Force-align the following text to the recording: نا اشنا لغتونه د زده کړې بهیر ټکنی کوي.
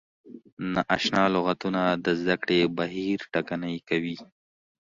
نا 0.73 0.81
اشنا 0.95 1.23
لغتونه 1.35 1.81
د 2.05 2.07
زده 2.19 2.35
کړې 2.43 2.59
بهیر 2.77 3.19
ټکنی 3.33 3.75
کوي. 3.89 4.17